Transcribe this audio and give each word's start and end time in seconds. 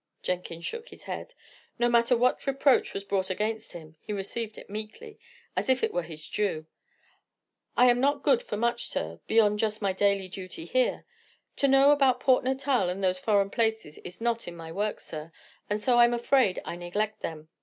Jenkins 0.23 0.65
shook 0.65 0.87
his 0.89 1.03
head. 1.03 1.35
No 1.77 1.87
matter 1.87 2.17
what 2.17 2.47
reproach 2.47 2.95
was 2.95 3.03
brought 3.03 3.29
against 3.29 3.73
him, 3.73 3.97
he 4.01 4.11
received 4.11 4.57
it 4.57 4.67
meekly, 4.67 5.19
as 5.55 5.69
if 5.69 5.83
it 5.83 5.93
were 5.93 6.01
his 6.01 6.27
due. 6.27 6.65
"I 7.77 7.85
am 7.85 7.99
not 7.99 8.23
good 8.23 8.41
for 8.41 8.57
much, 8.57 8.87
sir, 8.87 9.19
beyond 9.27 9.59
just 9.59 9.79
my 9.79 9.93
daily 9.93 10.27
duty 10.27 10.65
here. 10.65 11.05
To 11.57 11.67
know 11.67 11.91
about 11.91 12.19
Port 12.19 12.43
Natal 12.43 12.89
and 12.89 13.03
those 13.03 13.19
foreign 13.19 13.51
places 13.51 13.99
is 13.99 14.19
not 14.19 14.47
in 14.47 14.55
my 14.57 14.71
work, 14.71 14.99
sir, 14.99 15.31
and 15.69 15.79
so 15.79 15.99
I'm 15.99 16.15
afraid 16.15 16.59
I 16.65 16.77
neglect 16.77 17.21
them. 17.21 17.49